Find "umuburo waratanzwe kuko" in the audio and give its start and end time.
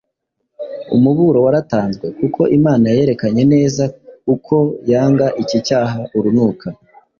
0.95-2.41